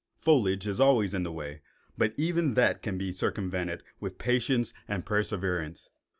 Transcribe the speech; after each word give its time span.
Foliage 0.17 0.65
is 0.65 0.79
always 0.79 1.13
in 1.13 1.21
the 1.21 1.31
way, 1.31 1.61
but 1.95 2.15
even 2.17 2.55
that 2.55 2.81
can 2.81 2.97
be 2.97 3.11
circumvented 3.11 3.83
by 4.01 4.09
patience 4.09 4.73
and 4.87 5.05
perseverance. 5.05 5.91